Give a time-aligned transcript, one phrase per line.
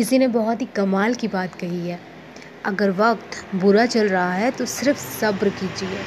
[0.00, 1.98] किसी ने बहुत ही कमाल की बात कही है।
[2.64, 5.98] अगर वक्त बुरा चल रहा है तो सिर्फ़ सब्र कीजिए।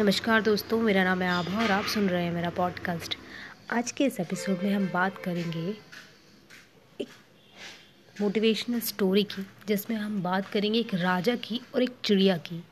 [0.00, 3.16] नमस्कार दोस्तों, मेरा नाम है आभा और आप सुन रहे हैं मेरा पॉडकास्ट
[3.70, 5.74] आज के इस एपिसोड में हम बात करेंगे
[7.00, 7.08] एक
[8.20, 12.62] मोटिवेशनल स्टोरी की, जिसमें हम बात करेंगे एक राजा की और एक चिड़िया की।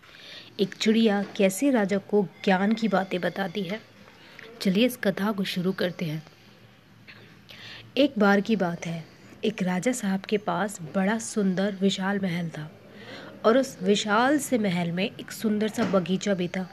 [0.61, 3.81] एक चिड़िया कैसे राजा को ज्ञान की बातें बताती है?
[4.61, 6.23] चलिए इस कथा को शुरू करते हैं।
[7.97, 9.05] एक बार की बात है।
[9.45, 12.69] एक राजा साहब के पास बड़ा सुंदर विशाल महल था
[13.45, 16.67] और उस विशाल से महल में एक सुंदर सा बगीचा भी था।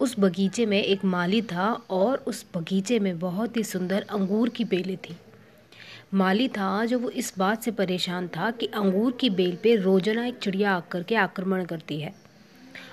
[0.00, 4.64] उस बगीचे में एक माली था और उस बगीचे में बहुत ही सुंदर अंगूर की
[4.64, 5.16] बेलें थी।
[6.14, 10.26] माली था जो वो इस बात से परेशान था कि अंगूर की बेल पे रोज़ाना
[10.26, 12.14] एक चिड़िया आकर के आक्रमण करती है।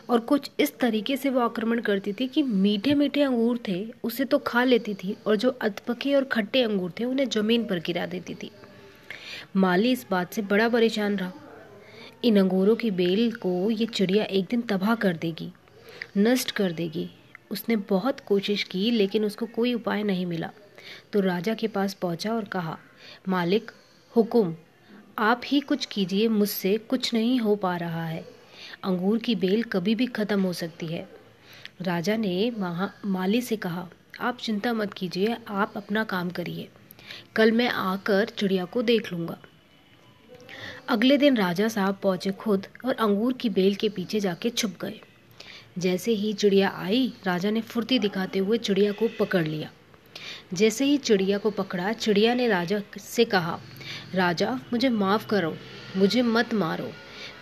[0.10, 4.26] और कुछ इस तरीके से वो आक्रमण करती थी कि मीठे मीठे अंगूर थे, उसे
[4.26, 8.06] तो खा लेती थी और जो अधपके और खट्टे अंगूर थे, उन्हें ज़मीन पर गिरा
[8.06, 8.52] देती थी।
[9.56, 11.32] माली इस बात से बड़ा परेशान रहा।
[12.24, 15.52] इन अंगूरों की बेल को ये चिड़िया एक दिन तबाह कर देगी,
[16.18, 17.10] नष्ट कर देगी।
[17.52, 20.50] उसने बहुत कोशिश की, लेकिन उसको कोई उपाय नहीं मिला।
[21.14, 22.78] तो राजा के पास पहुँचा और कहा,
[23.30, 23.72] मालिक,
[24.16, 24.56] हुकुम,
[25.20, 28.37] आप ही कुछ कीजिए, मुझसे कुछ नहीं हो पा रहा है।
[28.84, 31.10] अंगूर की बेल कभी भी ख़त्म हो सकती है।
[31.82, 36.70] राजा ने वहाँ माली से कहा, आप चिंता मत कीजिए, आप अपना काम करिए।
[37.36, 39.38] कल मैं आकर चिड़िया को देख लूँगा।
[40.90, 45.00] अगले दिन राजा साहब पहुँचे खुद और अंगूर की बेल के पीछे जाके छुप गए।
[45.78, 49.70] जैसे ही चिड़िया आई, राजा ने फुर्ती दिखाते हुए चिड़िया को पकड़ लिया।
[50.54, 53.60] जैसे ही चिड़िया को पकड़ा, चिड़िया ने राजा से कहा,
[54.16, 55.58] राजा, मुझे माफ़ करो,
[55.98, 56.92] मुझे मत मारो।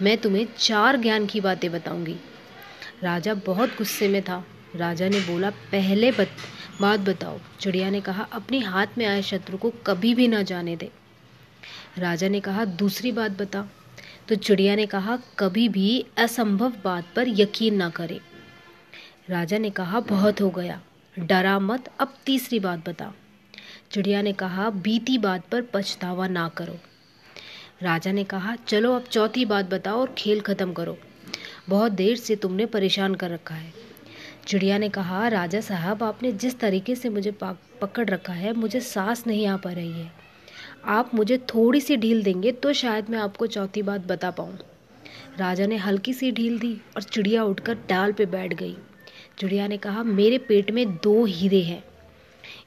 [0.02, 2.16] मैं तुम्हें चार ज्ञान की बातें बताऊँगी।
[3.04, 6.30] राजा बहुत गुस्से में था। राजा ने बोला पहले बत,
[6.82, 10.76] बात बताओ। चिड़िया ने कहा अपने हाथ में आए शत्रु को कभी भी ना जाने
[10.76, 10.92] दे।
[11.98, 13.70] राजा ने कहा दूसरी बात बता।
[14.28, 18.20] तो चिड़िया ने कहा कभी भी असंभव बात पर यकीन ना करे।
[19.30, 20.82] राजा ने कहा बहुत हो गया।
[21.20, 23.14] डरा मत अब तीसरी बात बता।
[23.92, 26.80] चिड़िया ने कहा बीती बात पर पछतावा ना करो।
[27.82, 30.98] राजा ने कहा, चलो अब चौथी बात बताओ और खेल ख़त्म करो।
[31.70, 33.74] बहुत देर से तुमने परेशान कर रखा है।
[34.48, 39.26] चिड़िया ने कहा, राजा साहब, आपने जिस तरीके से मुझे पकड़ रखा है, मुझे सांस
[39.28, 40.12] नहीं आ पा रही है।
[40.86, 44.58] आप मुझे थोड़ी सी ढील देंगे तो शायद मैं आपको चौथी बात बता पाऊँ।
[45.38, 48.76] राजा ने हल्की सी ढील दी और चिड़िया उठकर डाल पे बैठ गई।
[49.40, 51.84] चिड़िया ने कहा, मेरे पेट में दो हीरे हैं।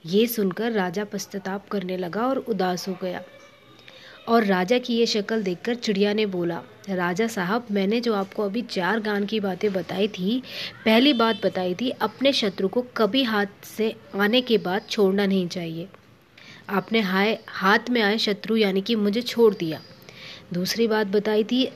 [0.06, 3.22] ये सुनकर राजा पश्चाताप करने लगा और उदास हो गया।
[4.28, 8.62] और राजा की ये शक्ल देखकर चिड़िया ने बोला, राजा साहब, मैंने जो आपको अभी
[8.62, 10.43] चार गान की बातें बताई थी,
[10.84, 15.49] पहली बात बताई थी, अपने शत्रु को कभी हाथ से आने के बाद छोड़ना नहीं
[15.49, 15.89] चाहिए।
[16.69, 19.81] आपने हाय, हाथ में आए शत्रु यानी कि मुझे छोड़ दिया।
[20.53, 21.69] दूसरी बात बताई थी,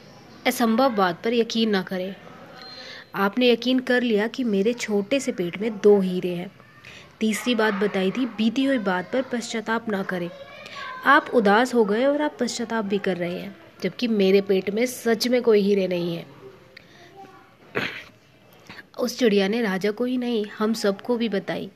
[0.47, 2.15] असंभव बात पर यकीन ना करें।
[3.15, 6.53] आपने यकीन कर लिया कि मेरे छोटे से पेट में दो हीरे हैं।
[7.21, 10.31] तीसरी बात बताई थी, बीती हुई बात पर पश्चाताप ना करें।
[11.07, 14.87] आप उदास हो गए और आप पश्चाताप भी कर रहे हैं, जबकि मेरे पेट में
[14.87, 16.27] सच में कोई हीरे नहीं है।
[18.99, 21.71] उस चिड़िया ने राजा को ही नहीं, हम सबको भी बताई।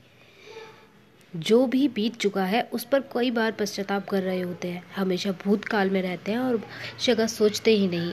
[1.36, 5.32] जो भी बीत चुका है, उस पर कई बार पश्चाताप कर रहे होते हैं। हमेशा
[5.32, 6.62] भूतकाल में रहते हैं और
[7.04, 8.12] जगह सोचते ही नहीं।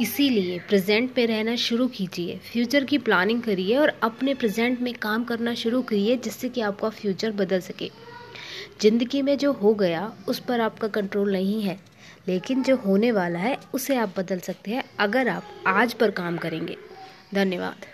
[0.00, 5.24] इसीलिए प्रेजेंट पे रहना शुरू कीजिए। फ्यूचर की प्लानिंग करिए और अपने प्रेजेंट में काम
[5.24, 8.11] करना शुरू करिए, जिससे कि आपका फ्यूचर बदल सके।
[8.82, 11.80] ज़िंदगी में जो हो गया, उस पर आपका कंट्रोल नहीं है।
[12.28, 16.36] लेकिन जो होने वाला है, उसे आप बदल सकते हैं, अगर आप आज पर काम
[16.36, 16.76] करेंगे।
[17.34, 17.86] धन्यवाद।